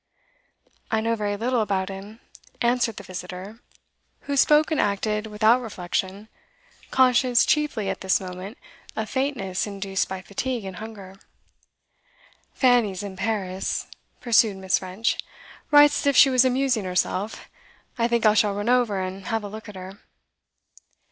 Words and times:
'I 0.89 1.01
know 1.01 1.15
very 1.15 1.37
little 1.37 1.61
about 1.61 1.89
him,' 1.89 2.21
answered 2.59 2.95
the 2.97 3.03
visitor, 3.03 3.59
who 4.21 4.35
spoke 4.35 4.71
and 4.71 4.81
acted 4.81 5.27
without 5.27 5.61
reflection, 5.61 6.27
conscious 6.89 7.45
chiefly 7.45 7.87
at 7.87 8.01
this 8.01 8.19
moment 8.19 8.57
of 8.95 9.07
faintness 9.11 9.67
induced 9.67 10.09
by 10.09 10.23
fatigue 10.23 10.65
and 10.65 10.77
hunger. 10.77 11.19
'Fanny's 12.55 13.03
in 13.03 13.15
Paris,' 13.15 13.85
pursued 14.19 14.57
Miss. 14.57 14.79
French. 14.79 15.19
'Writes 15.69 16.01
as 16.01 16.07
if 16.07 16.17
she 16.17 16.31
was 16.31 16.43
amusing 16.43 16.83
herself. 16.85 17.47
I 17.99 18.07
think 18.07 18.25
I 18.25 18.33
shall 18.33 18.55
run 18.55 18.69
over 18.69 18.99
and 19.01 19.25
have 19.27 19.43
a 19.43 19.47
look 19.49 19.69
at 19.69 19.75
her. 19.75 19.99